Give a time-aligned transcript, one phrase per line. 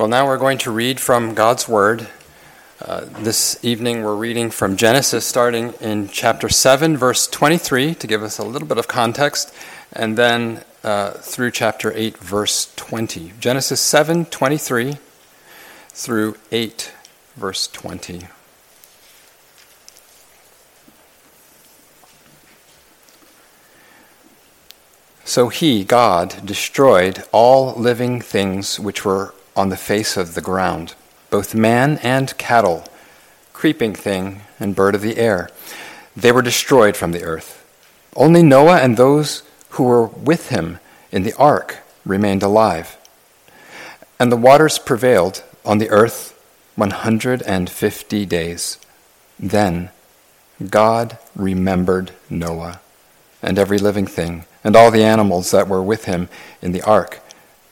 [0.00, 2.08] Well, now we're going to read from God's Word.
[2.80, 8.22] Uh, this evening we're reading from Genesis, starting in chapter 7, verse 23, to give
[8.22, 9.54] us a little bit of context,
[9.92, 13.34] and then uh, through chapter 8, verse 20.
[13.38, 14.96] Genesis 7, 23
[15.90, 16.92] through 8,
[17.36, 18.22] verse 20.
[25.26, 30.94] So he, God, destroyed all living things which were on the face of the ground,
[31.28, 32.82] both man and cattle,
[33.52, 35.50] creeping thing and bird of the air.
[36.16, 37.62] They were destroyed from the earth.
[38.16, 40.78] Only Noah and those who were with him
[41.12, 42.96] in the ark remained alive.
[44.18, 46.34] And the waters prevailed on the earth
[46.76, 48.78] 150 days.
[49.38, 49.90] Then
[50.70, 52.80] God remembered Noah
[53.42, 56.30] and every living thing and all the animals that were with him
[56.62, 57.20] in the ark.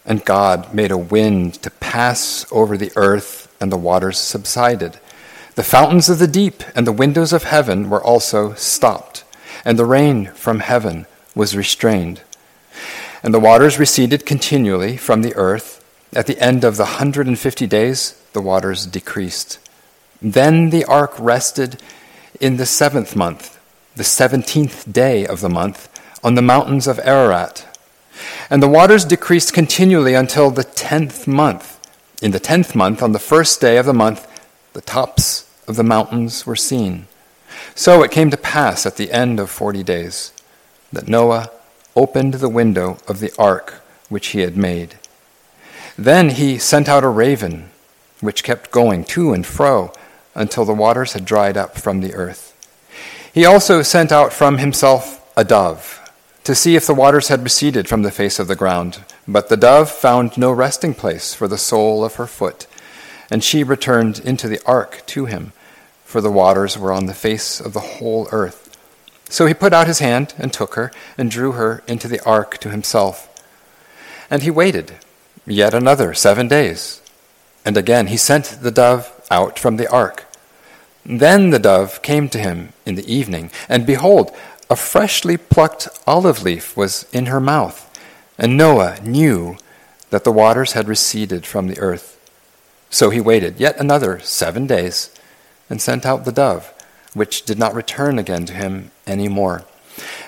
[0.09, 4.98] And God made a wind to pass over the earth, and the waters subsided.
[5.55, 9.23] The fountains of the deep and the windows of heaven were also stopped,
[9.67, 12.23] and the rain from heaven was restrained.
[13.23, 15.84] And the waters receded continually from the earth.
[16.15, 19.59] At the end of the 150 days, the waters decreased.
[20.22, 21.83] Then the ark rested
[22.41, 23.61] in the seventh month,
[23.95, 25.89] the seventeenth day of the month,
[26.25, 27.67] on the mountains of Ararat.
[28.50, 31.78] And the waters decreased continually until the tenth month.
[32.22, 34.27] In the tenth month, on the first day of the month,
[34.72, 37.06] the tops of the mountains were seen.
[37.75, 40.33] So it came to pass at the end of forty days
[40.92, 41.50] that Noah
[41.94, 44.94] opened the window of the ark which he had made.
[45.97, 47.70] Then he sent out a raven,
[48.20, 49.92] which kept going to and fro
[50.34, 52.55] until the waters had dried up from the earth.
[53.32, 55.97] He also sent out from himself a dove
[56.48, 59.04] to see if the waters had receded from the face of the ground.
[59.28, 62.66] But the dove found no resting place for the sole of her foot,
[63.30, 65.52] and she returned into the ark to him,
[66.06, 68.75] for the waters were on the face of the whole earth.
[69.28, 72.56] So he put out his hand and took her, and drew her into the ark
[72.60, 73.28] to himself.
[74.31, 74.94] And he waited
[75.47, 77.03] yet another seven days.
[77.62, 80.25] And again he sent the dove out from the ark.
[81.04, 84.34] Then the dove came to him in the evening, and behold,
[84.71, 87.84] a freshly plucked olive leaf was in her mouth,
[88.37, 89.56] and Noah knew
[90.11, 92.15] that the waters had receded from the earth.
[92.91, 95.11] So he waited yet another seven days
[95.69, 96.73] and sent out the dove,
[97.15, 99.65] which did not return again to him any more.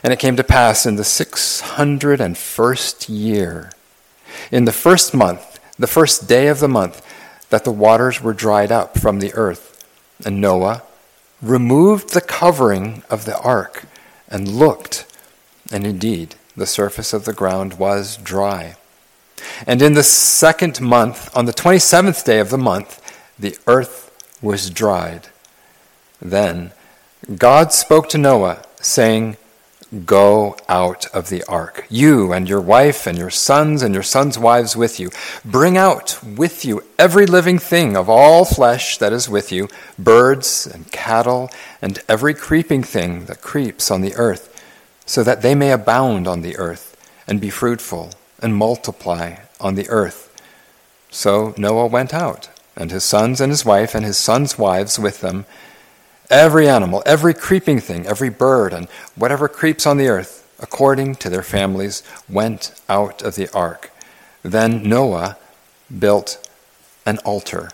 [0.02, 3.70] And it came to pass in the six hundred and first year,
[4.50, 7.06] in the first month, the first day of the month,
[7.50, 9.84] that the waters were dried up from the earth.
[10.24, 10.82] And Noah
[11.40, 13.84] removed the covering of the ark
[14.30, 15.06] and looked,
[15.72, 18.76] and indeed the surface of the ground was dry.
[19.66, 23.00] And in the second month, on the 27th day of the month,
[23.38, 24.10] the earth
[24.42, 25.28] was dried.
[26.20, 26.72] Then
[27.36, 29.36] God spoke to Noah, saying,
[30.06, 34.38] Go out of the ark, you and your wife and your sons and your sons'
[34.38, 35.10] wives with you.
[35.44, 39.68] Bring out with you every living thing of all flesh that is with you,
[39.98, 41.50] birds and cattle,
[41.82, 44.62] and every creeping thing that creeps on the earth,
[45.06, 46.96] so that they may abound on the earth,
[47.26, 50.32] and be fruitful, and multiply on the earth.
[51.10, 55.20] So Noah went out, and his sons and his wife and his sons' wives with
[55.20, 55.46] them
[56.30, 61.28] Every animal, every creeping thing, every bird, and whatever creeps on the earth, according to
[61.28, 63.90] their families, went out of the ark.
[64.42, 65.36] Then Noah
[65.98, 66.48] built
[67.04, 67.70] an altar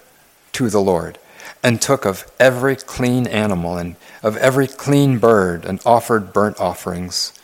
[0.53, 1.19] to the Lord,
[1.63, 7.35] and took of every clean animal and of every clean bird, and offered burnt offerings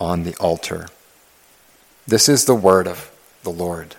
[0.00, 0.86] on the altar.
[2.06, 3.10] This is the word of
[3.42, 3.96] the Lord.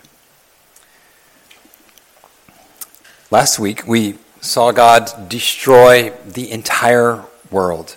[3.30, 7.96] Last week we saw God destroy the entire world.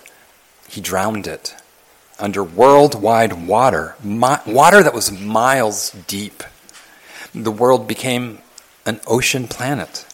[0.68, 1.54] He drowned it
[2.18, 6.42] under worldwide water, mi- water that was miles deep.
[7.34, 8.38] The world became
[8.86, 10.06] an ocean planet.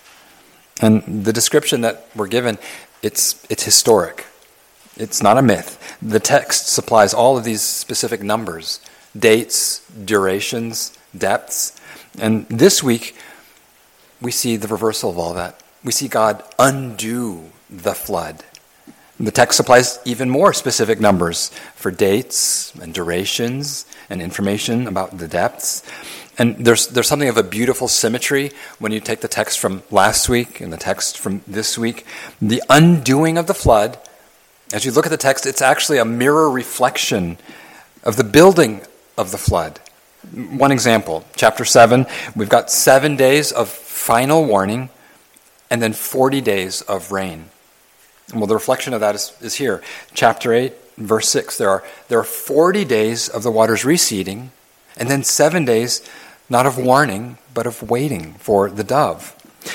[0.83, 2.59] And the description that we're given,
[3.01, 4.27] it's, it's historic.
[4.97, 5.97] It's not a myth.
[6.03, 8.81] The text supplies all of these specific numbers,
[9.17, 11.81] dates, durations, depths.
[12.19, 13.17] And this week,
[14.21, 18.43] we see the reversal of all that we see God undo the flood.
[19.21, 25.29] The text supplies even more specific numbers for dates and durations and information about the
[25.29, 25.85] depths.
[26.37, 28.51] And there's, there's something of a beautiful symmetry
[28.81, 32.05] when you take the text from last week and the text from this week.
[32.43, 33.99] The undoing of the flood,
[34.73, 37.39] as you look at the text, it's actually a mirror reflection
[38.03, 38.81] of the building
[39.17, 39.79] of the flood.
[40.33, 44.89] One example, chapter 7, we've got seven days of final warning
[45.75, 47.47] and then 40 days of rain.
[48.33, 49.83] Well, the reflection of that is, is here.
[50.15, 51.59] Chapter 8, verse 6.
[51.59, 54.53] There are, there are 40 days of the waters receding,
[54.97, 56.09] and then seven days
[56.49, 59.35] not of warning, but of waiting for the dove.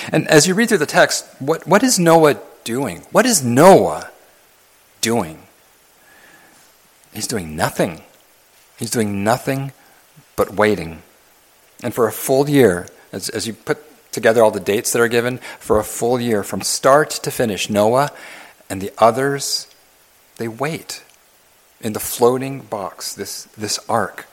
[0.10, 3.00] And as you read through the text, what, what is Noah doing?
[3.12, 4.10] What is Noah
[5.02, 5.44] doing?
[7.14, 8.04] He's doing nothing.
[8.78, 9.74] He's doing nothing
[10.38, 11.02] but waiting.
[11.84, 13.89] And for a full year, as, as you put
[14.20, 17.70] together all the dates that are given, for a full year, from start to finish,
[17.70, 18.12] Noah
[18.70, 19.68] and the others,
[20.38, 21.04] they wait
[21.82, 24.28] in the floating box, this, this ark.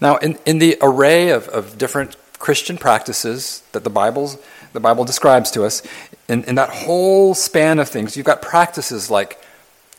[0.00, 4.38] Now, in, in the array of, of different Christian practices that the, Bible's,
[4.72, 5.82] the Bible describes to us,
[6.28, 9.42] in, in that whole span of things, you've got practices like,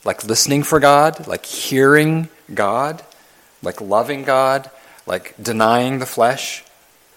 [0.04, 3.04] like listening for God, like hearing God,
[3.64, 4.70] like loving God,
[5.06, 6.64] like denying the flesh.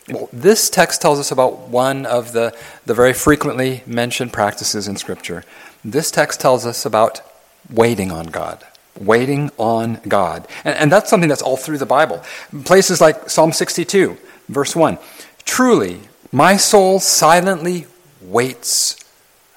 [0.08, 2.54] Well, this text tells us about one of the,
[2.84, 5.44] the very frequently mentioned practices in Scripture.
[5.82, 7.22] This text tells us about
[7.70, 8.64] waiting on God.
[9.00, 10.46] Waiting on God.
[10.64, 12.22] And, and that's something that's all through the Bible.
[12.64, 14.18] Places like Psalm 62,
[14.48, 14.98] verse 1.
[15.44, 17.86] Truly, my soul silently
[18.20, 19.02] waits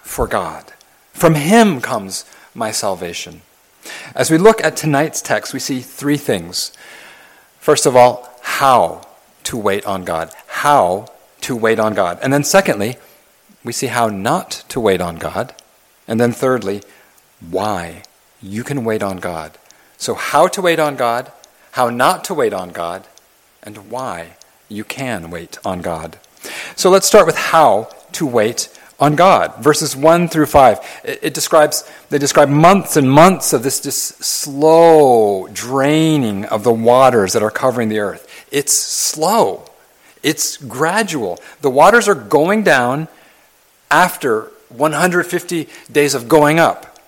[0.02, 0.74] for God.
[1.12, 2.24] From Him comes
[2.56, 3.42] my salvation.
[4.16, 6.72] As we look at tonight's text, we see three things.
[7.60, 9.07] First of all, how
[9.48, 10.32] to wait on God.
[10.48, 11.08] How
[11.42, 12.20] to wait on God.
[12.22, 12.98] And then, secondly,
[13.64, 15.56] we see how not to wait on God.
[16.06, 16.84] And then, thirdly,
[17.40, 18.04] why
[18.42, 19.58] you can wait on God.
[19.98, 21.32] So, how to wait on God,
[21.72, 23.08] how not to wait on God,
[23.64, 24.36] and why
[24.68, 26.18] you can wait on God.
[26.76, 28.68] So, let's start with how to wait
[29.00, 29.56] on God.
[29.64, 31.02] Verses 1 through 5.
[31.04, 36.74] It, it, describes, they describe months and months of this just slow draining of the
[36.74, 38.27] waters that are covering the earth.
[38.52, 39.66] It's slow,
[40.24, 41.40] it's gradual.
[41.62, 43.08] The waters are going down
[43.92, 47.00] after 150 days of going up.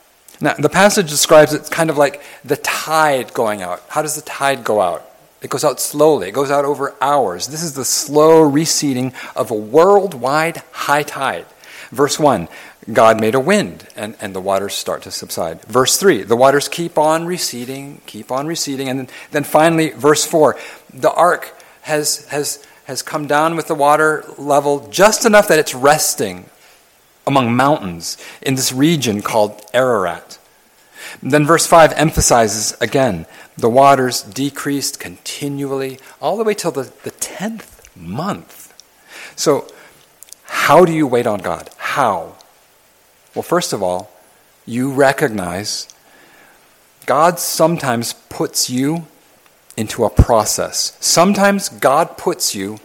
[0.41, 3.83] Now, the passage describes it kind of like the tide going out.
[3.89, 5.05] How does the tide go out?
[5.41, 7.47] It goes out slowly, it goes out over hours.
[7.47, 11.45] This is the slow receding of a worldwide high tide.
[11.91, 12.47] Verse 1
[12.91, 15.61] God made a wind, and, and the waters start to subside.
[15.63, 18.87] Verse 3 the waters keep on receding, keep on receding.
[18.89, 20.57] And then, then finally, verse 4
[20.93, 25.75] the ark has, has, has come down with the water level just enough that it's
[25.75, 26.49] resting
[27.27, 30.39] among mountains in this region called Ararat.
[31.21, 33.25] Then verse 5 emphasizes again
[33.57, 38.73] the waters decreased continually all the way till the, the 10th month.
[39.35, 39.67] So,
[40.45, 41.69] how do you wait on God?
[41.77, 42.35] How?
[43.35, 44.11] Well, first of all,
[44.65, 45.87] you recognize
[47.05, 49.07] God sometimes puts you
[49.75, 50.97] into a process.
[50.99, 52.79] Sometimes God puts you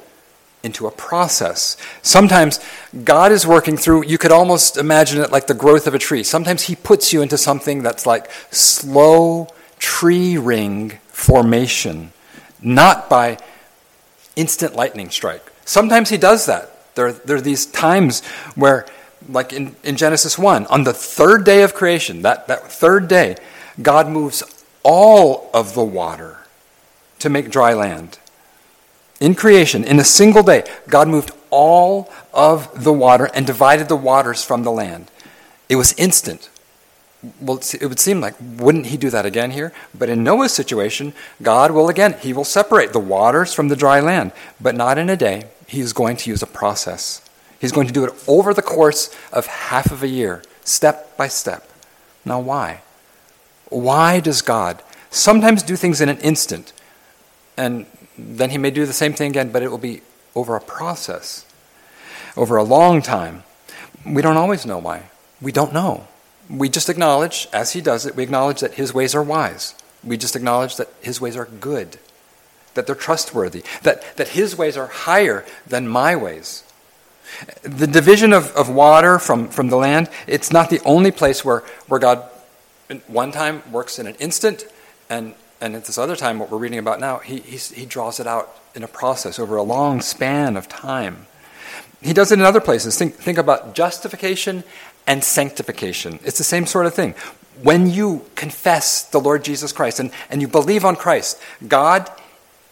[0.62, 1.76] into a process.
[2.02, 2.58] Sometimes
[3.04, 6.22] God is working through, you could almost imagine it like the growth of a tree.
[6.22, 9.48] Sometimes He puts you into something that's like slow
[9.78, 12.12] tree ring formation,
[12.62, 13.38] not by
[14.36, 15.52] instant lightning strike.
[15.64, 16.70] Sometimes He does that.
[16.94, 18.24] There, there are these times
[18.54, 18.86] where,
[19.28, 23.36] like in, in Genesis 1, on the third day of creation, that, that third day,
[23.80, 24.42] God moves
[24.82, 26.38] all of the water
[27.18, 28.18] to make dry land.
[29.20, 33.96] In creation, in a single day, God moved all of the water and divided the
[33.96, 35.10] waters from the land.
[35.68, 36.50] It was instant.
[37.40, 39.72] Well, it would seem like, wouldn't he do that again here?
[39.98, 44.00] But in Noah's situation, God will again, he will separate the waters from the dry
[44.00, 45.44] land, but not in a day.
[45.66, 47.23] He is going to use a process.
[47.64, 51.28] He's going to do it over the course of half of a year, step by
[51.28, 51.66] step.
[52.22, 52.82] Now, why?
[53.70, 56.74] Why does God sometimes do things in an instant
[57.56, 57.86] and
[58.18, 60.02] then he may do the same thing again, but it will be
[60.34, 61.46] over a process,
[62.36, 63.44] over a long time.
[64.04, 65.04] We don't always know why.
[65.40, 66.06] We don't know.
[66.50, 69.74] We just acknowledge, as he does it, we acknowledge that his ways are wise.
[70.04, 71.96] We just acknowledge that his ways are good,
[72.74, 76.63] that they're trustworthy, that, that his ways are higher than my ways.
[77.62, 81.60] The division of, of water from, from the land, it's not the only place where,
[81.88, 82.28] where God,
[83.06, 84.66] one time, works in an instant,
[85.08, 88.26] and and at this other time, what we're reading about now, he, he draws it
[88.26, 91.26] out in a process over a long span of time.
[92.02, 92.98] He does it in other places.
[92.98, 94.64] Think, think about justification
[95.06, 96.18] and sanctification.
[96.22, 97.14] It's the same sort of thing.
[97.62, 102.10] When you confess the Lord Jesus Christ and, and you believe on Christ, God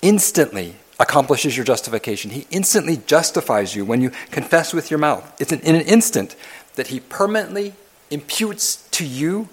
[0.03, 2.31] instantly accomplishes your justification.
[2.31, 5.31] He instantly justifies you when you confess with your mouth.
[5.41, 6.37] It's an, in an instant
[6.77, 7.75] that He permanently
[8.11, 9.49] imputes to you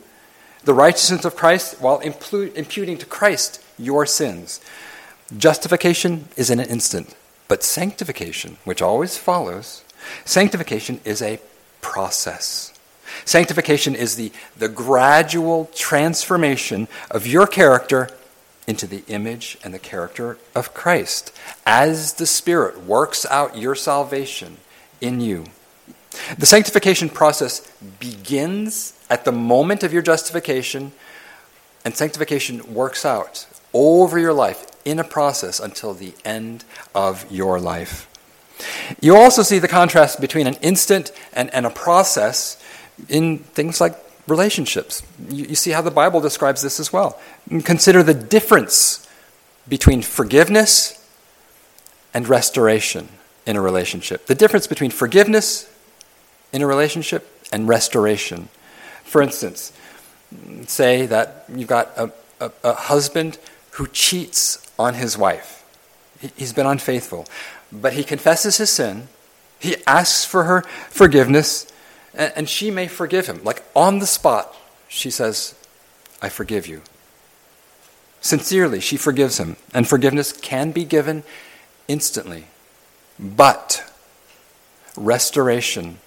[0.63, 4.61] the righteousness of Christ while imputing to Christ your sins.
[5.35, 7.15] Justification is in an instant,
[7.47, 9.83] but sanctification, which always follows,
[10.25, 11.39] sanctification is a
[11.81, 12.73] process.
[13.25, 18.09] Sanctification is the, the gradual transformation of your character
[18.69, 21.35] into the image and the character of Christ
[21.65, 24.57] as the Spirit works out your salvation
[25.01, 25.45] in you.
[26.37, 27.61] The sanctification process
[27.99, 30.91] begins at the moment of your justification,
[31.83, 37.59] and sanctification works out over your life in a process until the end of your
[37.59, 38.07] life.
[39.01, 42.61] You also see the contrast between an instant and, and a process
[43.07, 43.95] in things like
[44.29, 45.03] relationships.
[45.29, 47.19] You, you see how the Bible describes this as well.
[47.63, 49.07] Consider the difference
[49.67, 50.95] between forgiveness
[52.13, 53.09] and restoration
[53.45, 54.25] in a relationship.
[54.25, 55.69] The difference between forgiveness
[56.51, 58.49] in a relationship and restoration.
[59.03, 59.73] For instance,
[60.67, 63.37] say that you've got a, a, a husband
[63.71, 65.63] who cheats on his wife.
[66.19, 67.25] He, he's been unfaithful,
[67.71, 69.07] but he confesses his sin,
[69.59, 71.71] he asks for her forgiveness,
[72.13, 73.43] and, and she may forgive him.
[73.43, 74.55] Like on the spot,
[74.87, 75.55] she says,
[76.21, 76.81] I forgive you.
[78.21, 81.23] Sincerely, she forgives him, and forgiveness can be given
[81.87, 82.45] instantly.
[83.17, 83.89] But
[84.97, 85.99] restoration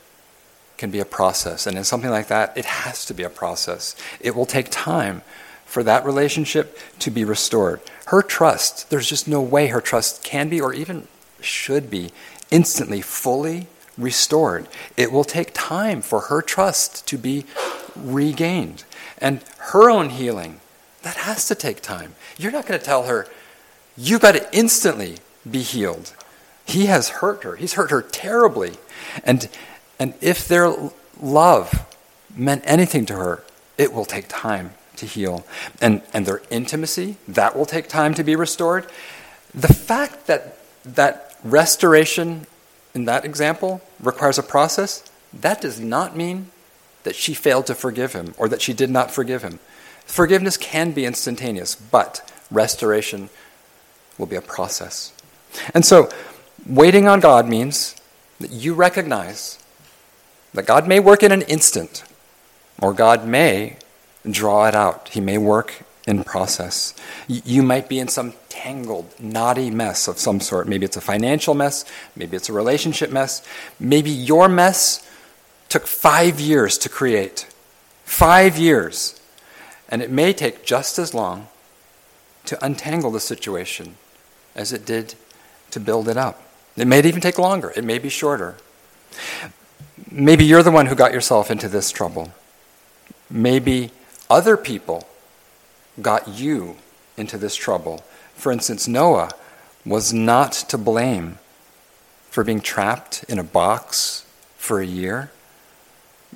[0.77, 3.97] can be a process, and in something like that, it has to be a process.
[4.21, 5.23] It will take time
[5.65, 7.81] for that relationship to be restored.
[8.07, 11.09] Her trust, there's just no way her trust can be or even
[11.41, 12.11] should be
[12.51, 13.69] instantly fully
[13.99, 14.69] restored.
[14.97, 17.45] It will take time for her trust to be
[17.97, 18.85] regained.
[19.19, 20.61] And her own healing,
[21.03, 22.15] that has to take time.
[22.37, 23.29] You're not going to tell her,
[23.97, 25.17] you've got to instantly
[25.49, 26.15] be healed.
[26.65, 27.57] He has hurt her.
[27.57, 28.75] He's hurt her terribly.
[29.25, 29.49] And,
[29.99, 30.75] and if their
[31.21, 31.87] love
[32.35, 33.45] meant anything to her,
[33.77, 35.45] it will take time to heal.
[35.81, 38.87] And, and their intimacy, that will take time to be restored.
[39.55, 42.47] The fact that, that restoration
[42.95, 46.51] in that example requires a process, that does not mean
[47.05, 49.59] that she failed to forgive him or that she did not forgive him.
[50.05, 53.31] Forgiveness can be instantaneous, but restoration
[54.19, 55.13] will be a process.
[55.75, 56.11] And so,
[56.67, 57.97] waiting on God means
[58.41, 59.59] that you recognize
[60.55, 62.05] that God may work in an instant,
[62.81, 63.77] or God may
[64.29, 65.09] draw it out.
[65.09, 66.95] He may work in process.
[67.29, 70.69] You might be in some tangled, knotty mess of some sort.
[70.69, 71.85] Maybe it's a financial mess,
[72.17, 73.47] maybe it's a relationship mess.
[73.79, 75.09] Maybe your mess
[75.69, 77.47] took five years to create.
[78.05, 79.21] Five years.
[79.89, 81.49] And it may take just as long
[82.47, 83.97] to untangle the situation
[84.55, 85.15] as it did
[85.71, 86.43] to build it up.
[86.77, 88.57] It may even take longer, it may be shorter.
[90.11, 92.33] Maybe you're the one who got yourself into this trouble.
[93.31, 93.91] Maybe
[94.29, 95.07] other people
[96.01, 96.77] got you
[97.17, 98.05] into this trouble.
[98.35, 99.31] For instance, Noah
[99.85, 101.39] was not to blame
[102.31, 104.25] for being trapped in a box
[104.57, 105.31] for a year.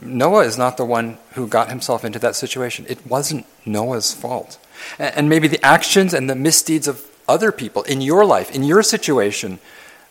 [0.01, 2.85] Noah is not the one who got himself into that situation.
[2.89, 4.59] It wasn't Noah's fault.
[4.99, 8.83] And maybe the actions and the misdeeds of other people in your life, in your
[8.83, 9.59] situation,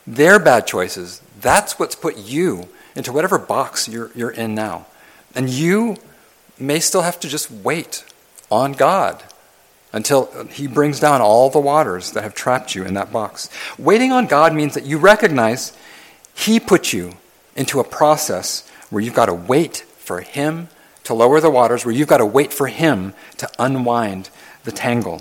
[0.08, 4.88] their bad choices, that's what's put you into whatever box you're, you're in now.
[5.36, 5.98] And you
[6.58, 8.06] may still have to just wait
[8.50, 9.24] on God
[9.96, 13.50] until He brings down all the waters that have trapped you in that box.
[13.80, 15.76] Waiting on God means that you recognize
[16.36, 17.14] He put you
[17.56, 20.68] into a process where you've got to wait for Him
[21.06, 24.30] to lower the waters, where you've got to wait for Him to unwind
[24.66, 25.20] the tangle.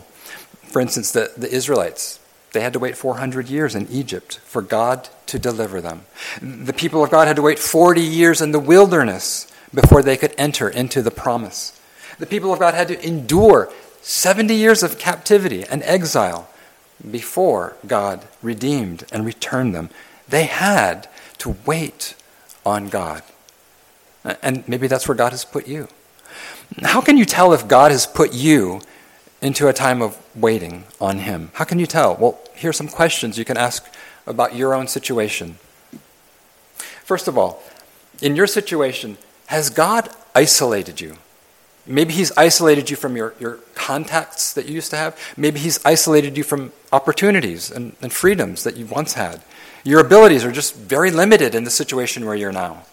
[0.65, 2.19] For instance, the, the Israelites,
[2.53, 6.03] they had to wait 400 years in Egypt for God to deliver them.
[6.43, 10.35] The people of God had to wait 40 years in the wilderness before they could
[10.37, 11.79] enter into the promise.
[12.19, 13.73] The people of God had to endure
[14.05, 16.47] 70 years of captivity and exile
[17.11, 19.89] before God redeemed and returned them.
[20.29, 21.09] They had
[21.39, 22.15] to wait
[22.67, 23.23] on God.
[24.43, 25.89] And maybe that's where God has put you.
[26.83, 28.83] How can you tell if God has put you
[29.41, 31.51] into a time of waiting on Him?
[31.55, 32.15] How can you tell?
[32.15, 33.87] Well, here are some questions you can ask
[34.27, 35.57] about your own situation.
[37.05, 37.63] First of all,
[38.21, 41.17] in your situation, has God isolated you?
[41.87, 45.19] Maybe He's isolated you from your, your contacts that you used to have.
[45.37, 49.43] Maybe He's isolated you from opportunities and, and freedoms that you once had.
[49.85, 52.85] Your abilities are just very limited in the situation where you're now.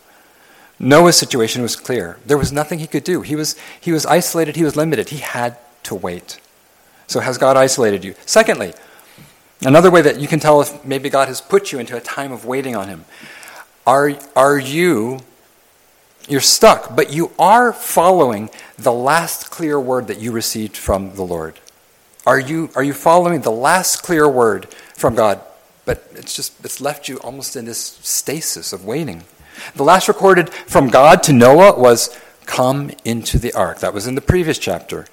[0.78, 2.18] Noah's situation was clear.
[2.26, 3.22] There was nothing he could do.
[3.22, 5.10] He was, he was isolated, he was limited.
[5.10, 6.40] He had to wait.
[7.08, 8.16] So, has God isolated you?
[8.26, 8.74] Secondly,
[9.64, 12.32] another way that you can tell if maybe God has put you into a time
[12.32, 13.06] of waiting on Him
[13.86, 15.20] are, are you
[16.32, 21.24] you're stuck, but you are following the last clear word that you received from the
[21.24, 21.60] Lord.
[22.26, 25.42] Are you, are you following the last clear word from God?
[25.86, 29.24] But it's just, it's left you almost in this stasis of waiting.
[29.76, 33.80] The last recorded from God to Noah was, Come into the ark.
[33.80, 35.06] That was in the previous chapter.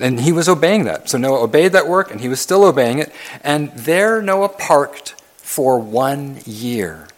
[0.00, 1.08] And he was obeying that.
[1.08, 3.12] So Noah obeyed that work, and he was still obeying it.
[3.42, 7.08] And there Noah parked for one year.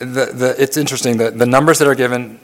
[0.00, 2.40] The, the, it's interesting, the, the numbers that are given,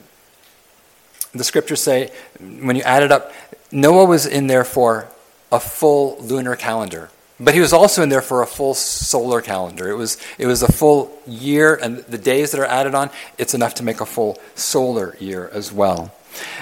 [1.35, 3.33] the scriptures say, when you add it up,
[3.73, 5.09] Noah was in there for
[5.51, 7.11] a full lunar calendar.
[7.41, 9.91] But he was also in there for a full solar calendar.
[9.91, 13.55] It was, it was a full year, and the days that are added on, it's
[13.55, 16.15] enough to make a full solar year as well.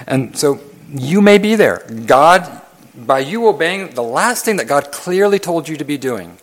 [0.07, 0.59] And so
[0.89, 1.85] you may be there.
[2.05, 2.61] God,
[2.95, 6.37] by you obeying the last thing that God clearly told you to be doing,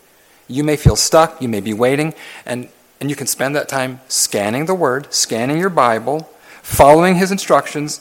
[0.47, 2.13] you may feel stuck, you may be waiting,
[2.45, 2.69] and,
[3.03, 6.21] and you can spend that time scanning the Word, scanning your Bible,
[6.61, 7.99] following His instructions,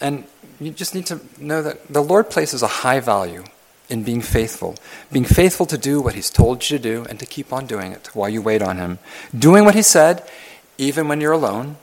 [0.00, 0.24] and
[0.58, 3.44] you just need to know that the Lord places a high value
[3.88, 4.74] in being faithful.
[5.12, 7.92] Being faithful to do what He's told you to do and to keep on doing
[7.92, 8.98] it while you wait on Him.
[9.32, 10.28] Doing what He said,
[10.76, 11.76] even when you're alone.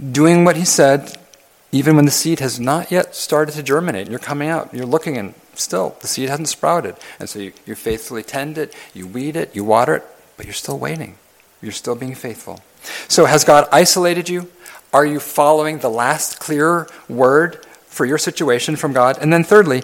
[0.00, 1.18] Doing what He said,
[1.72, 4.72] even when the seed has not yet started to germinate and you're coming out.
[4.72, 6.96] You're looking and still the seed hasn't sprouted.
[7.20, 10.04] And so you, you faithfully tend it, you weed it, you water it,
[10.38, 11.18] but you're still waiting.
[11.64, 12.60] You're still being faithful.
[13.08, 14.50] So has God isolated you?
[14.92, 19.18] Are you following the last clear word for your situation from God?
[19.20, 19.82] And then thirdly,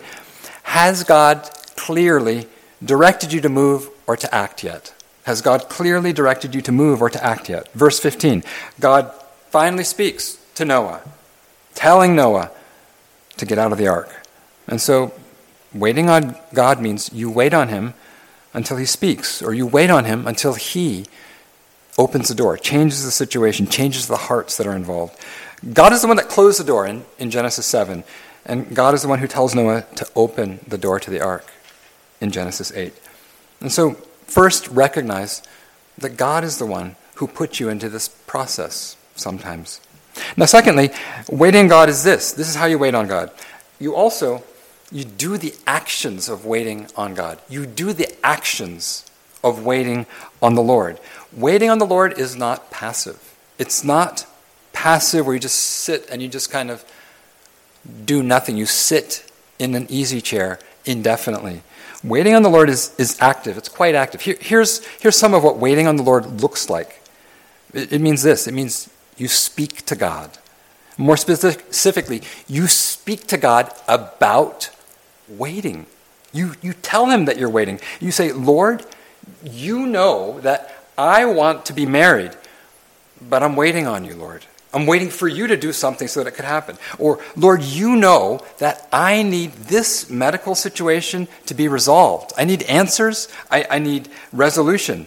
[0.64, 2.46] has God clearly
[2.84, 4.94] directed you to move or to act yet?
[5.24, 7.72] Has God clearly directed you to move or to act yet?
[7.72, 8.44] Verse 15
[8.78, 9.12] God
[9.48, 11.00] finally speaks to Noah,
[11.74, 12.50] telling Noah
[13.38, 14.26] to get out of the ark.
[14.66, 15.12] And so,
[15.72, 17.94] waiting on God means you wait on Him
[18.52, 21.06] until He speaks, or you wait on Him until He
[21.98, 25.18] opens the door, changes the situation, changes the hearts that are involved.
[25.72, 28.04] God is the one that closed the door in, in Genesis 7.
[28.46, 31.46] And God is the one who tells Noah to open the door to the ark
[32.20, 32.92] in Genesis 8.
[33.60, 33.92] And so,
[34.24, 35.42] first, recognize
[35.98, 39.80] that God is the one who put you into this process sometimes.
[40.36, 40.90] Now, secondly,
[41.30, 42.32] waiting on God is this.
[42.32, 43.30] This is how you wait on God.
[43.78, 44.42] You also
[44.92, 47.40] you do the actions of waiting on God.
[47.48, 49.08] You do the actions
[49.42, 50.06] of waiting
[50.42, 50.98] on the Lord.
[51.32, 53.36] Waiting on the Lord is not passive.
[53.58, 54.26] It's not
[54.72, 56.84] passive where you just sit and you just kind of
[58.04, 58.56] do nothing.
[58.56, 61.62] You sit in an easy chair indefinitely.
[62.02, 64.22] Waiting on the Lord is, is active, it's quite active.
[64.22, 67.00] Here, here's, here's some of what waiting on the Lord looks like
[67.72, 70.38] it, it means this it means you speak to God.
[70.96, 74.70] More specifically, you speak to God about
[75.28, 75.86] waiting.
[76.32, 77.80] You, you tell him that you're waiting.
[78.00, 78.84] You say, Lord,
[79.44, 82.32] you know that I want to be married,
[83.20, 84.44] but I'm waiting on you, Lord.
[84.72, 86.78] I'm waiting for you to do something so that it could happen.
[86.98, 92.32] Or, Lord, you know that I need this medical situation to be resolved.
[92.38, 93.28] I need answers.
[93.50, 95.06] I, I need resolution.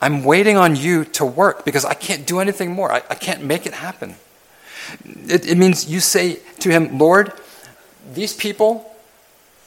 [0.00, 2.92] I'm waiting on you to work because I can't do anything more.
[2.92, 4.16] I, I can't make it happen.
[5.04, 7.32] It, it means you say to him, Lord,
[8.12, 8.92] these people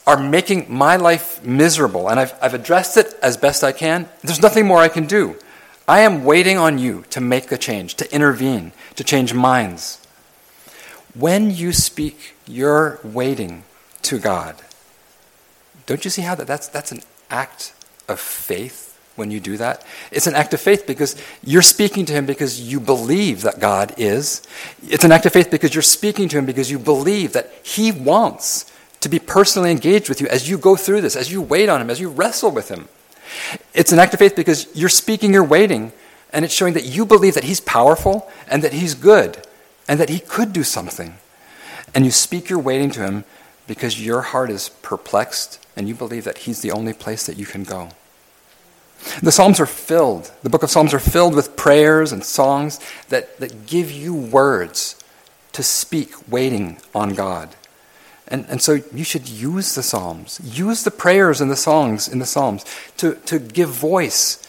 [0.09, 4.09] are making my life miserable, and I've, I've addressed it as best I can.
[4.23, 5.37] There's nothing more I can do.
[5.87, 10.03] I am waiting on you to make a change, to intervene, to change minds.
[11.13, 13.65] When you speak, you're waiting
[14.01, 14.55] to God.
[15.85, 17.75] Don't you see how that, that's, that's an act
[18.07, 19.85] of faith when you do that?
[20.11, 23.93] It's an act of faith because you're speaking to Him because you believe that God
[23.95, 24.41] is.
[24.87, 27.91] It's an act of faith because you're speaking to Him because you believe that He
[27.91, 28.65] wants
[29.01, 31.81] to be personally engaged with you as you go through this, as you wait on
[31.81, 32.87] Him, as you wrestle with Him.
[33.73, 35.93] It's an act of faith because you're speaking, you're waiting,
[36.33, 39.45] and it's showing that you believe that He's powerful and that He's good
[39.87, 41.15] and that He could do something.
[41.95, 43.23] And you speak your waiting to Him
[43.67, 47.45] because your heart is perplexed and you believe that He's the only place that you
[47.45, 47.89] can go.
[49.23, 53.39] The Psalms are filled, the book of Psalms are filled with prayers and songs that,
[53.39, 55.01] that give you words
[55.53, 57.55] to speak waiting on God.
[58.29, 62.19] And, and so you should use the Psalms, use the prayers and the songs in
[62.19, 62.63] the Psalms
[62.97, 64.47] to, to give voice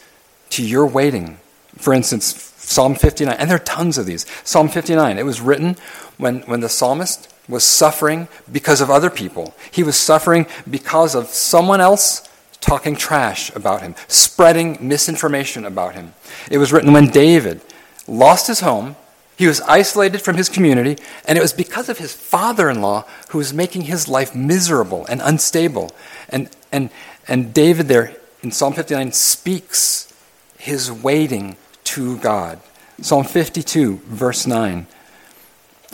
[0.51, 1.39] to your waiting.
[1.77, 4.27] For instance, Psalm 59, and there are tons of these.
[4.45, 5.77] Psalm 59, it was written
[6.19, 9.55] when, when the psalmist was suffering because of other people.
[9.71, 12.29] He was suffering because of someone else
[12.61, 16.13] talking trash about him, spreading misinformation about him.
[16.51, 17.61] It was written when David
[18.07, 18.97] lost his home
[19.41, 23.07] he was isolated from his community, and it was because of his father in law
[23.31, 25.93] who was making his life miserable and unstable.
[26.29, 26.91] And, and,
[27.27, 30.13] and David, there in Psalm 59, speaks
[30.59, 32.61] his waiting to God.
[33.01, 34.87] Psalm 52, verse 9.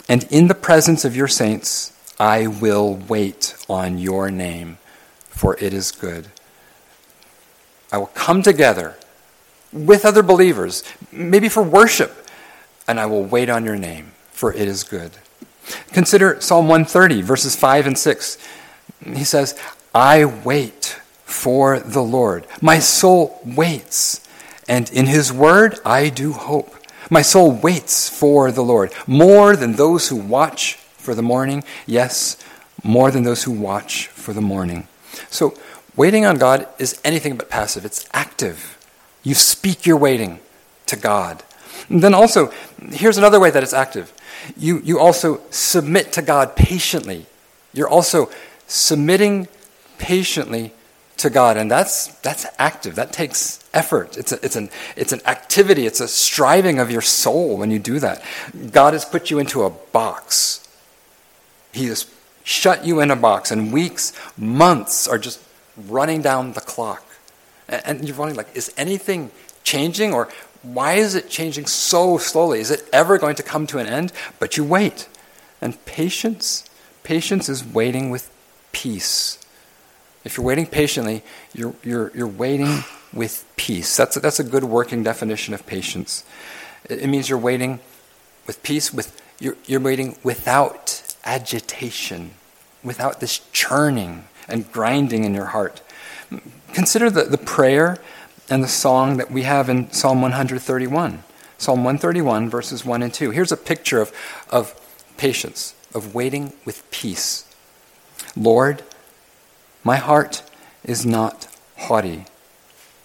[0.09, 4.77] And in the presence of your saints, I will wait on your name.
[5.29, 6.27] for it is good.
[7.93, 8.97] I will come together
[9.71, 10.83] with other believers,
[11.13, 12.26] maybe for worship,
[12.87, 15.11] and I will wait on your name, for it is good.
[15.91, 18.37] Consider Psalm 130, verses 5 and 6.
[19.13, 19.59] He says,
[19.93, 22.47] I wait for the Lord.
[22.61, 24.25] My soul waits,
[24.67, 26.73] and in his word I do hope.
[27.09, 31.63] My soul waits for the Lord, more than those who watch for the morning.
[31.85, 32.37] Yes,
[32.83, 34.87] more than those who watch for the morning.
[35.29, 35.57] So,
[35.95, 38.77] waiting on God is anything but passive, it's active.
[39.23, 40.39] You speak your waiting
[40.85, 41.43] to God.
[41.89, 42.51] And then also,
[42.91, 44.13] here's another way that it's active.
[44.55, 47.25] You, you also submit to God patiently.
[47.73, 48.29] You're also
[48.67, 49.47] submitting
[49.97, 50.73] patiently
[51.17, 52.95] to God, and that's, that's active.
[52.95, 54.17] That takes effort.
[54.17, 57.79] It's, a, it's, an, it's an activity, it's a striving of your soul when you
[57.79, 58.23] do that.
[58.71, 60.67] God has put you into a box.
[61.73, 62.05] He has
[62.43, 65.41] shut you in a box, and weeks, months are just
[65.87, 67.03] running down the clock.
[67.67, 69.31] And, and you're wondering, like, is anything
[69.63, 70.29] changing, or
[70.73, 72.59] why is it changing so slowly?
[72.59, 74.11] Is it ever going to come to an end?
[74.39, 75.07] But you wait.
[75.61, 76.63] And patience,
[77.03, 78.29] patience is waiting with
[78.71, 79.39] peace.
[80.23, 83.95] If you're waiting patiently, you're, you're, you're waiting with peace.
[83.95, 86.23] That's a, that's a good working definition of patience.
[86.89, 87.79] It, it means you're waiting
[88.45, 92.31] with peace, with, you're, you're waiting without agitation,
[92.83, 95.81] without this churning and grinding in your heart.
[96.73, 97.97] Consider the, the prayer
[98.49, 101.23] and the song that we have in Psalm 131.
[101.57, 103.31] Psalm 131, verses 1 and 2.
[103.31, 104.13] Here's a picture of,
[104.49, 104.79] of
[105.17, 107.45] patience, of waiting with peace.
[108.35, 108.83] Lord,
[109.83, 110.43] my heart
[110.83, 112.25] is not haughty,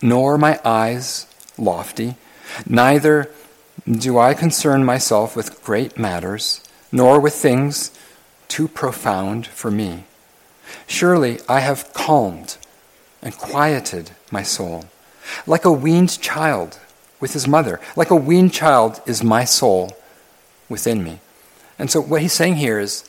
[0.00, 1.26] nor my eyes
[1.56, 2.16] lofty.
[2.66, 3.30] Neither
[3.90, 7.90] do I concern myself with great matters, nor with things
[8.48, 10.04] too profound for me.
[10.86, 12.58] Surely I have calmed
[13.22, 14.84] and quieted my soul.
[15.46, 16.78] Like a weaned child
[17.20, 19.96] with his mother, like a weaned child is my soul
[20.68, 21.20] within me.
[21.78, 23.08] And so what he's saying here is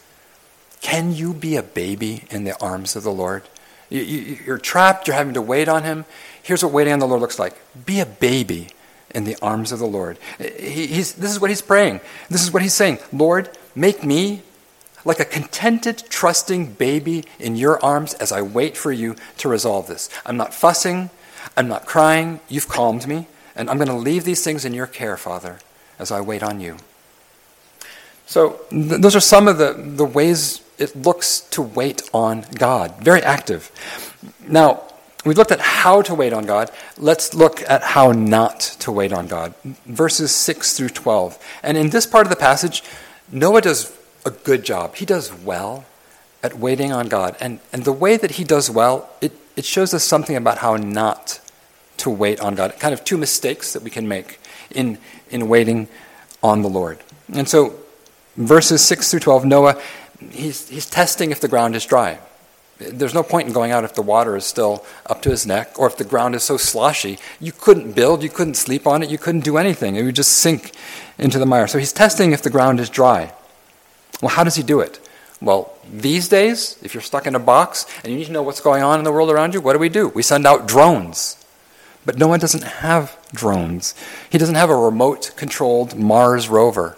[0.83, 3.43] can you be a baby in the arms of the Lord?
[3.89, 6.05] You, are trapped, you're having to wait on Him.
[6.43, 8.67] Here's what waiting on the Lord looks like be a baby
[9.15, 10.17] in the arms of the Lord.
[10.37, 12.01] He, this is what He's praying.
[12.29, 14.41] This is what He's saying Lord, make me
[15.05, 19.87] like a contented, trusting baby in your arms as I wait for you to resolve
[19.87, 20.09] this.
[20.25, 21.09] I'm not fussing,
[21.55, 24.87] I'm not crying, you've calmed me, and I'm going to leave these things in your
[24.87, 25.59] care, Father,
[25.99, 26.77] as I wait on you.
[28.25, 32.97] So, th- those are some of the, the ways it looks to wait on God.
[32.99, 33.71] Very active.
[34.47, 34.83] Now,
[35.25, 36.71] we've looked at how to wait on God.
[36.97, 39.53] Let's look at how not to wait on God.
[39.85, 41.37] Verses 6 through 12.
[41.61, 42.83] And in this part of the passage,
[43.31, 44.95] Noah does a good job.
[44.95, 45.85] He does well
[46.41, 47.35] at waiting on God.
[47.39, 50.75] And, and the way that he does well, it, it shows us something about how
[50.75, 51.39] not
[51.97, 52.77] to wait on God.
[52.79, 54.39] Kind of two mistakes that we can make
[54.71, 54.97] in,
[55.29, 55.87] in waiting
[56.41, 56.99] on the Lord.
[57.33, 57.75] And so,
[58.35, 59.81] verses 6 through 12, Noah
[60.31, 62.19] he's, he's testing if the ground is dry.
[62.79, 65.77] There's no point in going out if the water is still up to his neck
[65.77, 67.19] or if the ground is so sloshy.
[67.39, 69.95] You couldn't build, you couldn't sleep on it, you couldn't do anything.
[69.95, 70.73] It would just sink
[71.17, 71.67] into the mire.
[71.67, 73.31] So he's testing if the ground is dry.
[74.21, 74.99] Well, how does he do it?
[75.43, 78.61] Well, these days, if you're stuck in a box and you need to know what's
[78.61, 80.07] going on in the world around you, what do we do?
[80.07, 81.35] We send out drones.
[82.05, 83.93] But Noah doesn't have drones.
[84.29, 86.95] He doesn't have a remote controlled Mars rover.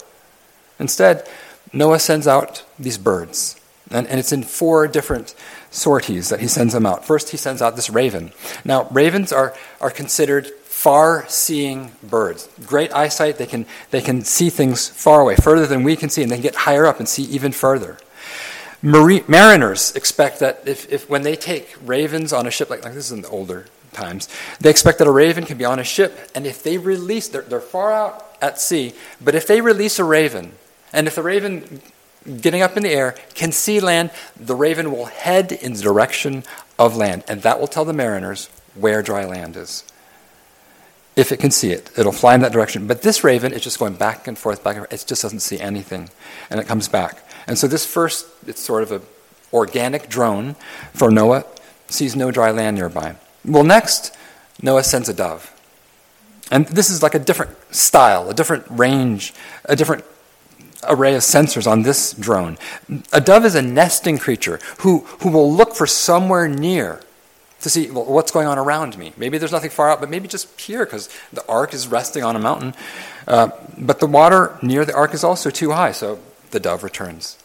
[0.78, 1.28] Instead,
[1.72, 3.60] Noah sends out these birds.
[3.90, 5.34] And, and, it's in four different
[5.70, 7.04] sorties that he sends them out.
[7.04, 8.32] First, he sends out this raven.
[8.64, 12.48] Now, ravens are, are considered far seeing birds.
[12.66, 16.22] Great eyesight, they can, they can see things far away, further than we can see,
[16.22, 17.96] and they can get higher up and see even further.
[18.82, 22.94] Marine, mariners expect that if, if when they take ravens on a ship, like, like
[22.94, 24.28] this is in the older times,
[24.60, 27.42] they expect that a raven can be on a ship, and if they release, they're,
[27.42, 30.52] they're far out at sea, but if they release a raven,
[30.92, 31.80] and if the raven
[32.40, 36.44] getting up in the air can see land, the raven will head in the direction
[36.78, 39.84] of land, and that will tell the mariners where dry land is.
[41.14, 42.86] If it can see it, it'll fly in that direction.
[42.86, 44.92] But this raven is just going back and forth, back and forth.
[44.92, 46.10] It just doesn't see anything,
[46.50, 47.25] and it comes back.
[47.46, 49.02] And so this first, it's sort of an
[49.52, 50.54] organic drone
[50.92, 51.44] for Noah,
[51.88, 53.16] sees no dry land nearby.
[53.44, 54.16] Well, next,
[54.62, 55.52] Noah sends a dove.
[56.50, 60.04] And this is like a different style, a different range, a different
[60.84, 62.58] array of sensors on this drone.
[63.12, 67.00] A dove is a nesting creature who, who will look for somewhere near
[67.60, 69.12] to see well, what's going on around me.
[69.16, 72.36] Maybe there's nothing far out, but maybe just here because the ark is resting on
[72.36, 72.74] a mountain.
[73.26, 77.38] Uh, but the water near the ark is also too high, so the dove returns.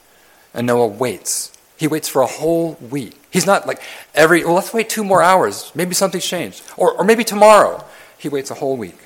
[0.54, 1.58] And Noah waits.
[1.78, 3.18] He waits for a whole week.
[3.32, 3.82] He's not like
[4.14, 5.72] every, well, let's wait two more hours.
[5.74, 6.62] Maybe something's changed.
[6.78, 7.84] Or, or maybe tomorrow.
[8.18, 8.98] He waits a whole week.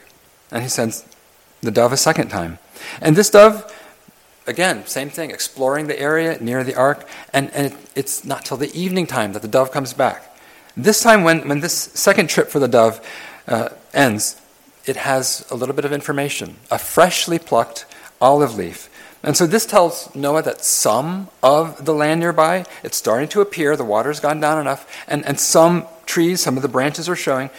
[0.52, 1.06] And he sends
[1.62, 2.60] the dove a second time.
[3.02, 3.74] And this dove,
[4.46, 7.08] again, same thing, exploring the area near the ark.
[7.32, 10.36] And, and it, it's not till the evening time that the dove comes back.
[10.76, 13.00] This time, when, when this second trip for the dove
[13.48, 14.42] uh, ends,
[14.86, 17.86] it has a little bit of information a freshly plucked
[18.22, 18.90] olive leaf.
[19.26, 23.76] And so this tells Noah that some of the land nearby, it's starting to appear,
[23.76, 27.50] the water's gone down enough, and, and some trees, some of the branches are showing,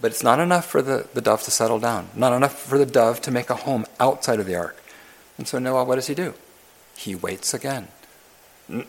[0.00, 2.86] but it's not enough for the, the dove to settle down, not enough for the
[2.86, 4.82] dove to make a home outside of the ark.
[5.36, 6.32] And so Noah, what does he do?
[6.96, 7.88] He waits again.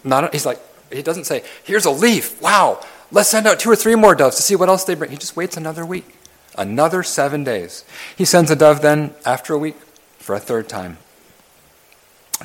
[0.05, 3.75] Not, he's like, he doesn't say, here's a leaf, wow, let's send out two or
[3.75, 5.11] three more doves to see what else they bring.
[5.11, 6.15] He just waits another week,
[6.57, 7.83] another seven days.
[8.17, 9.75] He sends a dove then, after a week,
[10.17, 10.97] for a third time.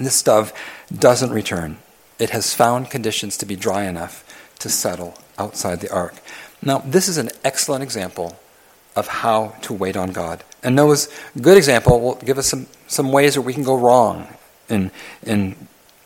[0.01, 0.53] This dove
[0.97, 1.79] doesn't return.
[2.19, 4.25] It has found conditions to be dry enough
[4.61, 6.15] to settle outside the ark.
[6.63, 8.37] Now, this is an excellent example
[8.95, 10.43] of how to wait on God.
[10.63, 11.09] And Noah's
[11.41, 14.27] good example will give us some, some ways where we can go wrong
[14.69, 14.91] in,
[15.23, 15.55] in,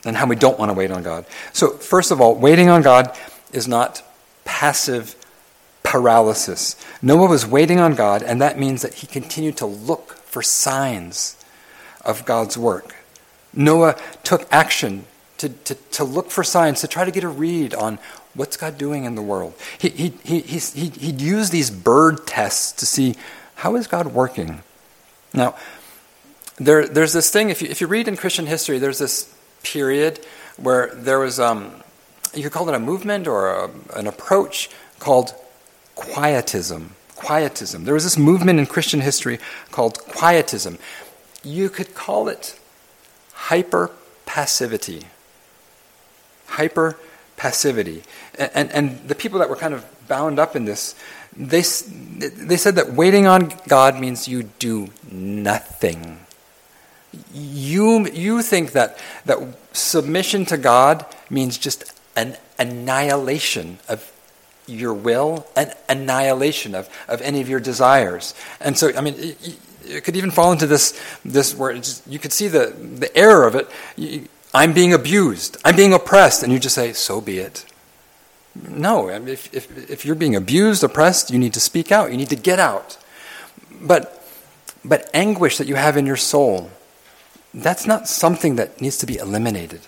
[0.04, 1.24] in how we don't want to wait on God.
[1.52, 3.16] So, first of all, waiting on God
[3.52, 4.02] is not
[4.44, 5.14] passive
[5.82, 6.76] paralysis.
[7.00, 11.42] Noah was waiting on God, and that means that he continued to look for signs
[12.04, 12.96] of God's work.
[13.52, 15.04] Noah took action
[15.38, 17.98] to, to, to look for signs, to try to get a read on
[18.34, 19.54] what's God doing in the world.
[19.78, 23.14] He, he, he, he, he'd use these bird tests to see
[23.56, 24.62] how is God working.
[25.32, 25.56] Now,
[26.58, 30.20] there, there's this thing, if you, if you read in Christian history, there's this period
[30.56, 31.82] where there was, um,
[32.34, 35.34] you could call it a movement or a, an approach called
[35.94, 36.94] quietism.
[37.16, 37.84] Quietism.
[37.84, 39.38] There was this movement in Christian history
[39.70, 40.78] called quietism.
[41.42, 42.59] You could call it
[43.48, 43.90] hyper
[44.26, 45.06] passivity.
[46.46, 46.98] Hyper
[47.36, 48.02] passivity.
[48.38, 50.94] And, and, and, the people that were kind of bound up in this,
[51.34, 56.20] they, they said that waiting on God means you do nothing.
[57.32, 59.38] You, you think that, that
[59.72, 64.12] submission to God means just an annihilation of
[64.66, 68.34] your will, an annihilation of, of any of your desires.
[68.60, 69.34] And so, I mean,
[69.90, 73.46] it, could even fall into this, this where just, you could see the, the error
[73.46, 73.68] of it.
[73.96, 77.64] You, I'm being abused, I'm being oppressed, and you just say, so be it.
[78.54, 82.30] No, if, if, if you're being abused, oppressed, you need to speak out, you need
[82.30, 82.98] to get out.
[83.80, 84.24] But,
[84.84, 86.70] but anguish that you have in your soul,
[87.54, 89.80] that's not something that needs to be eliminated.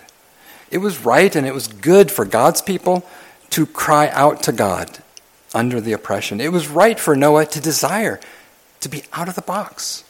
[0.71, 3.05] It was right and it was good for God's people
[3.51, 4.99] to cry out to God
[5.53, 6.41] under the oppression.
[6.41, 8.19] It was right for Noah to desire
[8.83, 10.03] to be out of the box.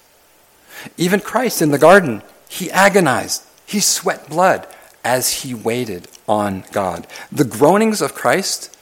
[0.98, 4.68] Even Christ in the garden, he agonized, he sweat blood
[5.04, 7.08] as he waited on God.
[7.32, 8.76] The groanings of Christ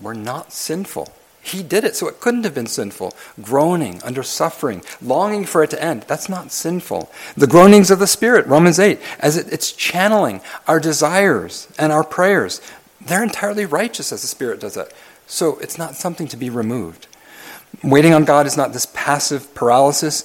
[0.00, 1.12] were not sinful.
[1.42, 3.14] He did it, so it couldn't have been sinful.
[3.40, 7.10] Groaning under suffering, longing for it to end, that's not sinful.
[7.36, 12.04] The groanings of the Spirit, Romans 8, as it, it's channeling our desires and our
[12.04, 12.60] prayers,
[13.00, 14.92] they're entirely righteous as the Spirit does that.
[15.26, 17.06] So it's not something to be removed.
[17.82, 20.24] Waiting on God is not this passive paralysis.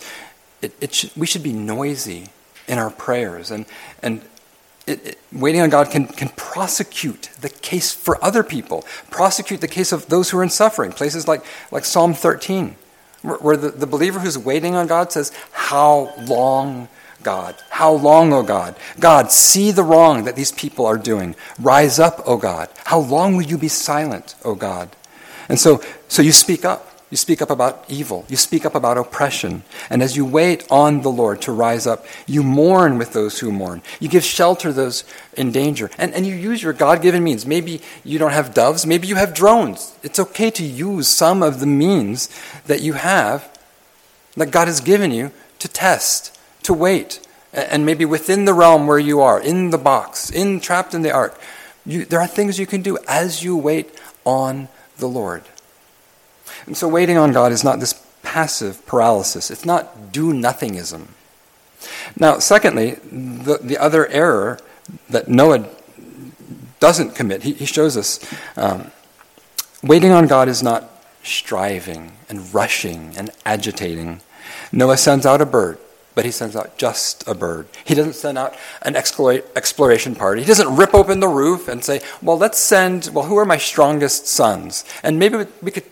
[0.62, 2.28] It, it we should be noisy
[2.68, 3.52] in our prayers.
[3.52, 3.66] And,
[4.02, 4.22] and
[4.88, 9.68] it, it, waiting on God can, can prosecute the case for other people, prosecute the
[9.68, 10.92] case of those who are in suffering.
[10.92, 12.76] Places like, like Psalm 13,
[13.22, 16.88] where, where the, the believer who's waiting on God says, How long,
[17.24, 17.56] God?
[17.70, 18.76] How long, O God?
[19.00, 21.36] God, see the wrong that these people are doing.
[21.60, 22.70] Rise up, O God.
[22.86, 24.96] How long will you be silent, O God?
[25.50, 26.92] And so, so you speak up.
[27.12, 28.26] You speak up about evil.
[28.28, 29.64] You speak up about oppression.
[29.92, 33.52] And as you wait on the Lord to rise up, you mourn with those who
[33.52, 33.84] mourn.
[34.00, 35.04] You give shelter to those
[35.38, 35.92] in danger.
[36.00, 37.46] And, and you use your God given means.
[37.46, 38.88] Maybe you don't have doves.
[38.88, 39.96] Maybe you have drones.
[40.02, 42.28] It's okay to use some of the means
[42.66, 43.56] that you have,
[44.36, 47.26] that God has given you, to test, to wait.
[47.54, 51.12] And maybe within the realm where you are, in the box, in trapped in the
[51.12, 51.40] ark,
[51.86, 53.94] you, there are things you can do as you wait
[54.26, 55.44] on the Lord.
[56.66, 61.08] And so waiting on God is not this passive paralysis, it's not do nothingism.
[62.18, 64.60] Now, secondly, the, the other error
[65.10, 65.68] that Noah
[66.80, 68.20] doesn't commit, he, he shows us
[68.58, 68.92] um,
[69.84, 70.90] waiting on God is not
[71.24, 74.22] striving and rushing and agitating.
[74.72, 75.78] Noah sends out a bird,
[76.14, 77.68] but he sends out just a bird.
[77.84, 80.42] He doesn't send out an exploration party.
[80.42, 83.58] He doesn't rip open the roof and say, well, let's send, well, who are my
[83.58, 84.86] strongest sons?
[85.04, 85.86] And maybe we could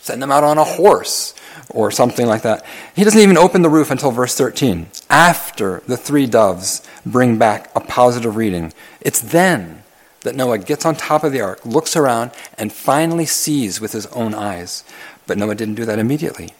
[0.00, 1.34] send them out on a horse
[1.68, 2.64] or something like that.
[2.94, 4.88] He doesn't even open the roof until verse 13.
[5.08, 9.82] After the three doves bring back a positive reading, it's then
[10.22, 14.06] that Noah gets on top of the ark, looks around, and finally sees with his
[14.06, 14.84] own eyes.
[15.26, 16.50] But Noah didn't do that immediately.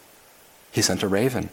[0.71, 1.49] He sent a raven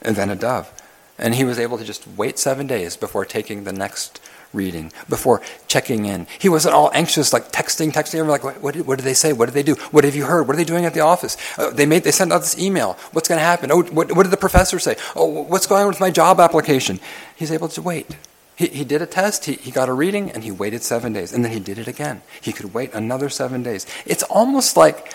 [0.00, 0.70] and then a dove.
[1.18, 4.20] And he was able to just wait seven days before taking the next
[4.52, 6.26] reading, before checking in.
[6.38, 9.14] He wasn't all anxious, like texting, texting everyone, like, what, what, did, what did they
[9.14, 9.32] say?
[9.32, 9.74] What did they do?
[9.92, 10.46] What have you heard?
[10.46, 11.36] What are they doing at the office?
[11.56, 12.94] Uh, they made, they sent out this email.
[13.12, 13.70] What's going to happen?
[13.70, 14.96] Oh, what, what did the professor say?
[15.14, 16.98] Oh, what's going on with my job application?
[17.36, 18.16] He's able to wait.
[18.56, 21.32] He, he did a test, he, he got a reading, and he waited seven days.
[21.32, 22.22] And then he did it again.
[22.40, 23.86] He could wait another seven days.
[24.04, 25.14] It's almost like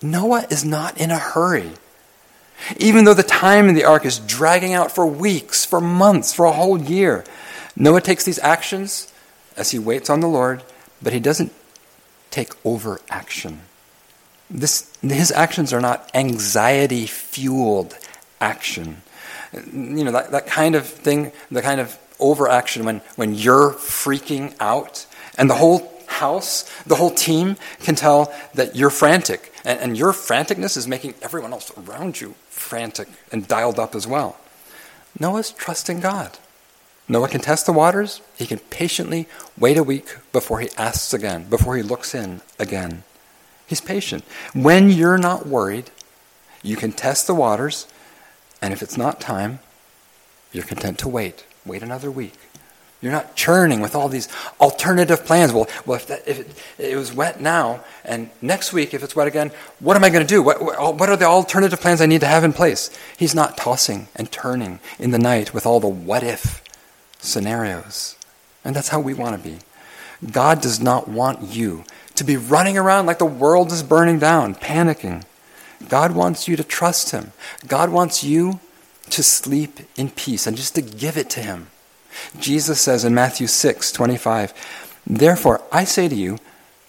[0.00, 1.72] Noah is not in a hurry.
[2.78, 6.46] Even though the time in the ark is dragging out for weeks, for months, for
[6.46, 7.24] a whole year,
[7.78, 9.12] Noah takes these actions
[9.56, 10.64] as he waits on the Lord,
[11.00, 11.52] but he doesn't
[12.30, 13.60] take over action.
[14.50, 17.96] This, his actions are not anxiety fueled
[18.40, 19.02] action.
[19.52, 24.54] You know, that, that kind of thing, the kind of overaction when, when you're freaking
[24.58, 29.52] out and the whole house, the whole team can tell that you're frantic.
[29.64, 34.06] And, and your franticness is making everyone else around you frantic and dialed up as
[34.06, 34.36] well.
[35.20, 36.36] Noah's trusting God.
[37.08, 38.20] Noah can test the waters.
[38.36, 39.26] He can patiently
[39.58, 43.02] wait a week before he asks again, before he looks in again.
[43.66, 44.24] He's patient.
[44.54, 45.90] When you're not worried,
[46.62, 47.86] you can test the waters,
[48.60, 49.60] and if it's not time,
[50.52, 51.44] you're content to wait.
[51.64, 52.34] Wait another week.
[53.00, 54.28] You're not churning with all these
[54.60, 55.52] alternative plans.
[55.52, 59.14] Well, well if, that, if it, it, was wet now, and next week, if it's
[59.14, 60.42] wet again, what am I going to do?
[60.42, 60.60] What,
[60.96, 62.90] what are the alternative plans I need to have in place?
[63.16, 66.62] He's not tossing and turning in the night with all the what if
[67.18, 68.16] scenarios.
[68.64, 69.58] And that's how we want to be.
[70.30, 71.84] God does not want you
[72.16, 75.24] to be running around like the world is burning down, panicking.
[75.88, 77.32] God wants you to trust Him.
[77.66, 78.60] God wants you
[79.10, 81.68] to sleep in peace and just to give it to Him.
[82.38, 86.38] Jesus says in Matthew 6 25, Therefore, I say to you,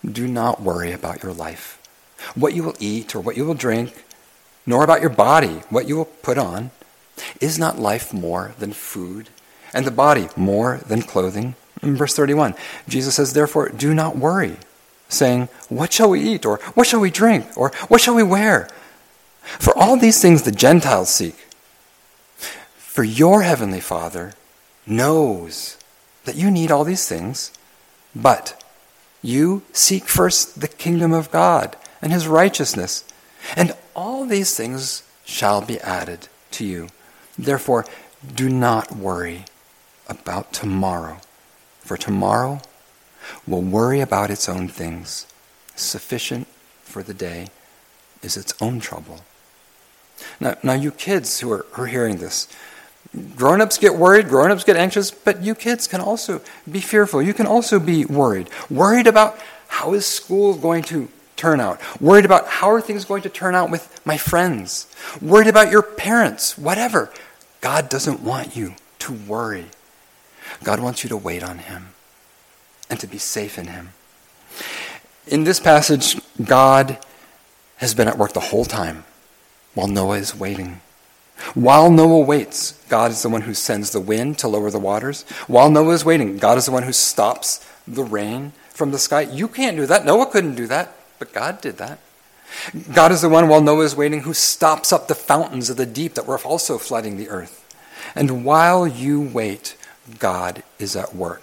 [0.03, 1.77] do not worry about your life,
[2.35, 4.03] what you will eat or what you will drink,
[4.65, 6.71] nor about your body, what you will put on.
[7.41, 9.29] Is not life more than food,
[9.73, 11.55] and the body more than clothing?
[11.81, 12.55] In verse 31,
[12.87, 14.57] Jesus says, Therefore, do not worry,
[15.07, 18.69] saying, What shall we eat, or what shall we drink, or what shall we wear?
[19.41, 21.35] For all these things the Gentiles seek.
[22.77, 24.33] For your heavenly Father
[24.85, 25.77] knows
[26.25, 27.51] that you need all these things,
[28.15, 28.61] but
[29.21, 33.05] you seek first the kingdom of God and his righteousness,
[33.55, 36.89] and all these things shall be added to you.
[37.37, 37.85] Therefore,
[38.35, 39.45] do not worry
[40.09, 41.19] about tomorrow,
[41.79, 42.61] for tomorrow
[43.47, 45.25] will worry about its own things.
[45.75, 46.47] Sufficient
[46.83, 47.47] for the day
[48.21, 49.21] is its own trouble.
[50.39, 52.47] Now, now you kids who are, who are hearing this,
[53.35, 57.21] Grown ups get worried, grown ups get anxious, but you kids can also be fearful.
[57.21, 58.49] You can also be worried.
[58.69, 61.79] Worried about how is school going to turn out?
[61.99, 64.85] Worried about how are things going to turn out with my friends?
[65.21, 66.55] Worried about your parents?
[66.55, 67.11] Whatever.
[67.61, 69.65] God doesn't want you to worry.
[70.63, 71.89] God wants you to wait on Him
[72.89, 73.89] and to be safe in Him.
[75.27, 76.97] In this passage, God
[77.77, 79.05] has been at work the whole time
[79.73, 80.81] while Noah is waiting.
[81.53, 85.23] While Noah waits, God is the one who sends the wind to lower the waters.
[85.47, 89.21] While Noah is waiting, God is the one who stops the rain from the sky.
[89.21, 90.05] You can't do that.
[90.05, 91.99] Noah couldn't do that, but God did that.
[92.93, 95.85] God is the one, while Noah is waiting, who stops up the fountains of the
[95.85, 97.65] deep that were also flooding the earth.
[98.15, 99.77] And while you wait,
[100.17, 101.41] God is at work.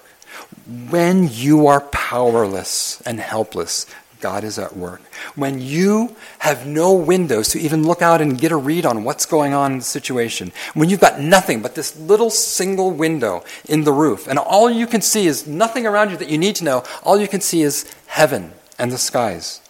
[0.91, 3.87] When you are powerless and helpless,
[4.21, 5.03] God is at work.
[5.35, 9.27] When you have no windows to even look out and get a read on what's
[9.27, 13.85] going on in the situation, when you've got nothing but this little single window in
[13.85, 16.65] the roof, and all you can see is nothing around you that you need to
[16.65, 19.61] know, all you can see is heaven and the skies.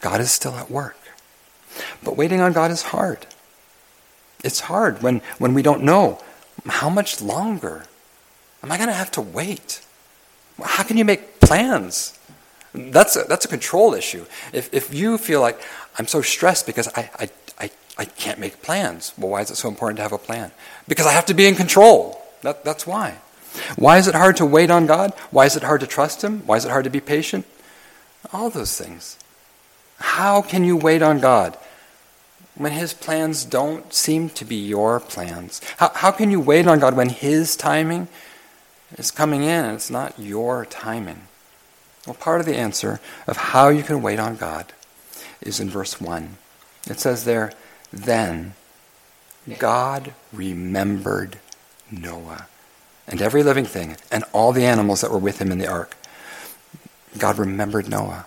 [0.00, 0.96] God is still at work.
[2.02, 3.26] But waiting on God is hard.
[4.44, 6.20] It's hard when, when we don't know
[6.66, 7.86] how much longer
[8.62, 9.80] am I going to have to wait?
[10.62, 12.18] How can you make plans?
[12.74, 14.26] That's a, that's a control issue.
[14.52, 15.60] If, if you feel like,
[15.98, 19.56] I'm so stressed because I, I, I, I can't make plans, well, why is it
[19.56, 20.50] so important to have a plan?
[20.86, 22.20] Because I have to be in control.
[22.42, 23.18] That, that's why.
[23.76, 25.12] Why is it hard to wait on God?
[25.30, 26.42] Why is it hard to trust Him?
[26.46, 27.46] Why is it hard to be patient?
[28.32, 29.16] All those things.
[29.98, 31.56] How can you wait on God
[32.56, 35.60] when His plans don't seem to be your plans?
[35.78, 38.08] How, how can you wait on God when His timing
[38.96, 41.22] is coming in and it's not your timing.
[42.06, 44.72] Well, part of the answer of how you can wait on God
[45.40, 46.36] is in verse 1.
[46.88, 47.52] It says there,
[47.92, 48.54] Then
[49.58, 51.38] God remembered
[51.90, 52.46] Noah
[53.06, 55.96] and every living thing and all the animals that were with him in the ark.
[57.18, 58.26] God remembered Noah.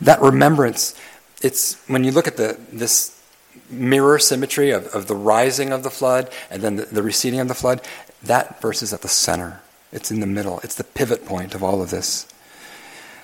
[0.00, 0.94] That remembrance,
[1.42, 3.19] it's when you look at the this
[3.68, 7.48] mirror symmetry of, of the rising of the flood and then the, the receding of
[7.48, 7.80] the flood,
[8.22, 9.60] that verse is at the center.
[9.92, 10.60] It's in the middle.
[10.62, 12.26] It's the pivot point of all of this.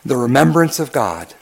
[0.05, 1.34] The remembrance of God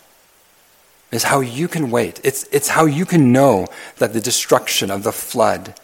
[1.12, 2.20] is how you can wait.
[2.24, 3.66] It's, it's how you can know
[3.98, 5.74] that the destruction of the flood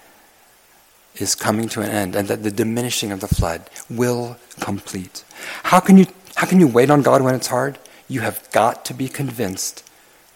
[1.17, 5.25] is coming to an end and that the diminishing of the flood will complete.
[5.65, 7.79] How can you, how can you wait on God when it's hard?
[8.09, 9.89] You have got to be convinced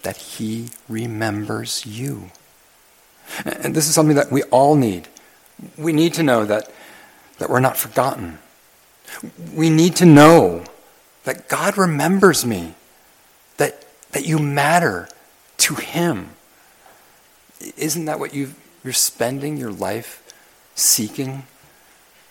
[0.03, 2.31] that He remembers you.
[3.45, 5.09] And this is something that we all need.
[5.77, 6.71] We need to know that,
[7.39, 8.39] that we're not forgotten.
[9.55, 10.65] We need to know
[11.25, 12.75] that God remembers me,
[13.57, 15.09] that, that you matter
[15.59, 16.31] to Him.
[17.77, 18.55] Isn't that what you
[18.85, 20.23] you're spending your life
[20.75, 21.45] seeking?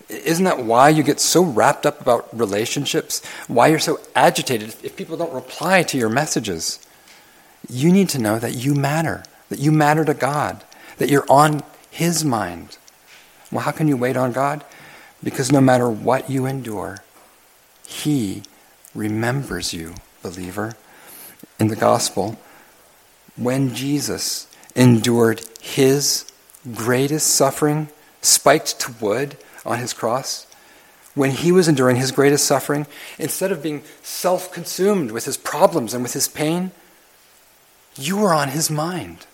[0.08, 3.26] Isn't that why you get so wrapped up about relationships?
[3.48, 6.80] Why you're so agitated if people don't reply to your messages?
[7.68, 10.64] You need to know that you matter, that you matter to God,
[11.04, 12.78] that you're on His mind.
[13.52, 14.64] Well, how can you wait on God?
[15.22, 17.00] Because no matter what you endure,
[17.86, 18.44] He
[18.96, 20.78] remembers you, believer.
[21.60, 22.40] In the gospel,
[23.36, 24.48] when Jesus
[24.78, 26.32] endured His
[26.74, 27.90] greatest suffering,
[28.22, 29.36] spiked to wood
[29.66, 30.48] on His cross,
[31.16, 32.88] when he was enduring his greatest suffering,
[33.20, 36.72] instead of being self consumed with his problems and with his pain,
[37.96, 39.28] you were on his mind.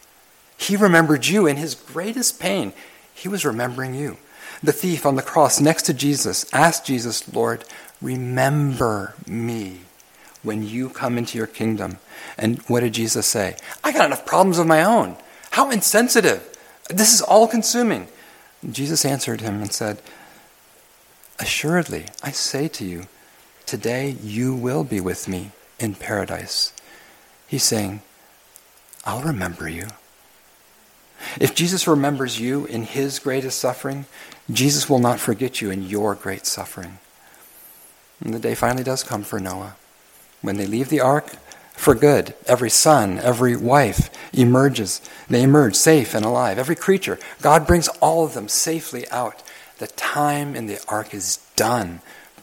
[0.59, 2.73] He remembered you in his greatest pain.
[3.13, 4.17] He was remembering you.
[4.61, 7.63] The thief on the cross next to Jesus asked Jesus, Lord,
[8.01, 9.79] remember me
[10.43, 11.97] when you come into your kingdom.
[12.37, 13.55] And what did Jesus say?
[13.85, 15.15] I got enough problems of my own.
[15.51, 16.45] How insensitive.
[16.89, 18.09] This is all consuming.
[18.69, 20.01] Jesus answered him and said,
[21.39, 23.07] Assuredly, I say to you,
[23.65, 26.73] today you will be with me in paradise.
[27.47, 28.01] He's saying,
[29.05, 29.87] I'll remember you.
[31.39, 34.05] If Jesus remembers you in his greatest suffering,
[34.51, 36.99] Jesus will not forget you in your great suffering.
[38.23, 39.75] And the day finally does come for Noah.
[40.41, 41.35] When they leave the ark
[41.73, 45.01] for good, every son, every wife emerges.
[45.29, 46.57] They emerge safe and alive.
[46.57, 49.41] Every creature, God brings all of them safely out.
[49.77, 52.01] The time in the ark is done.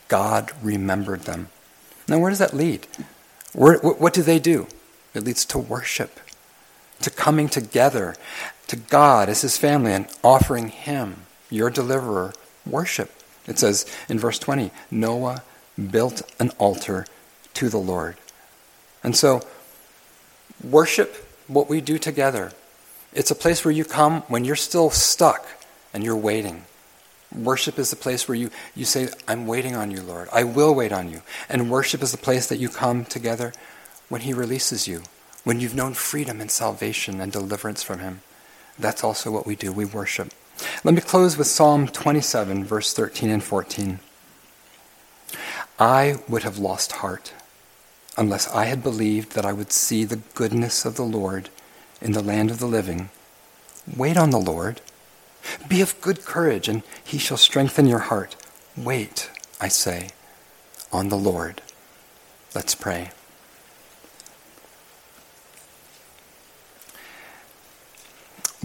[0.08, 1.48] God remembered them.
[2.08, 2.86] Now, where does that lead?
[3.52, 4.68] Where, what do they do?
[5.14, 6.20] It leads to worship,
[7.02, 8.16] to coming together
[8.68, 12.32] to God as his family and offering him, your deliverer,
[12.64, 13.12] worship.
[13.46, 15.42] It says in verse 20 Noah
[15.90, 17.06] built an altar
[17.54, 18.16] to the Lord.
[19.04, 19.42] And so,
[20.62, 21.14] worship,
[21.46, 22.52] what we do together,
[23.12, 25.46] it's a place where you come when you're still stuck
[25.94, 26.64] and you're waiting.
[27.34, 30.28] Worship is the place where you, you say, I'm waiting on you, Lord.
[30.32, 31.22] I will wait on you.
[31.48, 33.52] And worship is the place that you come together
[34.08, 35.02] when He releases you,
[35.46, 38.20] when you've known freedom and salvation and deliverance from Him
[38.78, 39.72] that's also what we do.
[39.72, 40.32] We worship.
[40.84, 44.00] Let me close with Psalm 27, verse 13 and 14.
[45.78, 47.32] I would have lost heart
[48.16, 51.50] unless I had believed that I would see the goodness of the Lord
[52.00, 53.10] in the land of the living.
[53.94, 54.80] Wait on the Lord.
[55.68, 58.36] Be of good courage, and he shall strengthen your heart.
[58.76, 59.30] Wait,
[59.60, 60.10] I say,
[60.90, 61.62] on the Lord.
[62.54, 63.10] Let's pray.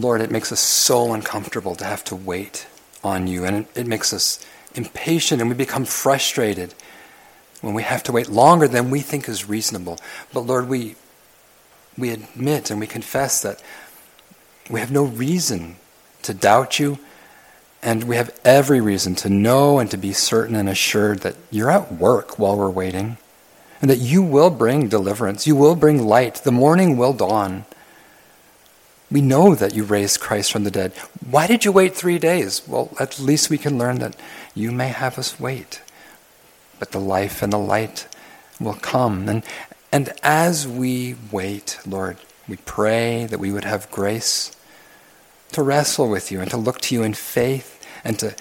[0.01, 2.67] Lord, it makes us so uncomfortable to have to wait
[3.03, 4.45] on you, and it, it makes us
[4.75, 6.73] impatient and we become frustrated
[7.61, 9.99] when we have to wait longer than we think is reasonable.
[10.33, 10.95] But Lord, we,
[11.97, 13.61] we admit and we confess that
[14.69, 15.75] we have no reason
[16.23, 16.99] to doubt you,
[17.83, 21.71] and we have every reason to know and to be certain and assured that you're
[21.71, 23.17] at work while we're waiting,
[23.81, 27.65] and that you will bring deliverance, you will bring light, the morning will dawn.
[29.11, 30.93] We know that you raised Christ from the dead.
[31.29, 32.61] Why did you wait three days?
[32.65, 34.15] Well, at least we can learn that
[34.55, 35.81] you may have us wait.
[36.79, 38.07] But the life and the light
[38.59, 39.27] will come.
[39.27, 39.43] And,
[39.91, 44.55] and as we wait, Lord, we pray that we would have grace
[45.51, 48.35] to wrestle with you and to look to you in faith and to,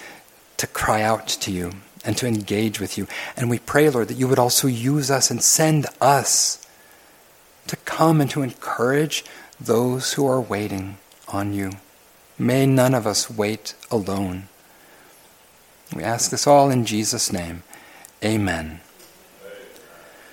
[0.57, 1.73] to cry out to you
[2.05, 3.07] and to engage with you.
[3.35, 6.65] And we pray, Lord, that you would also use us and send us
[7.67, 9.23] to come and to encourage
[9.65, 10.97] those who are waiting
[11.27, 11.71] on you.
[12.37, 14.47] May none of us wait alone.
[15.95, 17.63] We ask this all in Jesus' name.
[18.23, 18.81] Amen.